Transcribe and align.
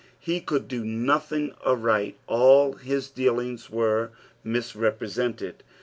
Ho 0.25 0.39
could 0.39 0.67
"do 0.67 0.83
nothing 0.83 1.53
aright, 1.63 2.17
all 2.25 2.73
his 2.73 3.07
dealings 3.11 3.69
were 3.69 4.09
mis 4.43 4.73
repre»ented. 4.73 5.61